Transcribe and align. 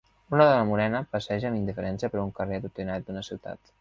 Una 0.35 0.45
dona 0.51 0.63
morena 0.69 1.01
passeja 1.11 1.49
amb 1.51 1.59
indiferència 1.59 2.09
per 2.15 2.21
un 2.23 2.33
carrer 2.41 2.59
atrotinat 2.63 3.07
d'una 3.11 3.25
ciutat 3.29 3.63